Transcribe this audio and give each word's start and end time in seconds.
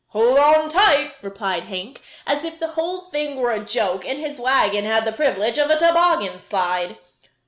"Hold 0.07 0.39
on 0.39 0.69
tight," 0.69 1.11
replied 1.21 1.65
Hank, 1.65 2.01
as 2.25 2.43
if 2.43 2.59
the 2.59 2.69
whole 2.69 3.11
thing 3.11 3.39
were 3.39 3.51
a 3.51 3.63
joke, 3.63 4.03
and 4.03 4.17
his 4.19 4.39
wagon 4.39 4.83
had 4.83 5.05
the 5.05 5.11
privilege 5.13 5.59
of 5.59 5.69
a 5.69 5.77
toboggan 5.77 6.39
slide. 6.39 6.97